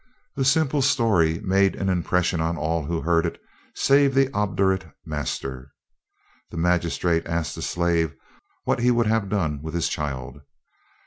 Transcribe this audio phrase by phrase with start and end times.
[0.35, 3.39] The simple story made an impression on all who heard it
[3.75, 5.73] save the obdurate master.
[6.49, 8.15] The magistrate asked the slave
[8.63, 10.41] what he would have done with his child.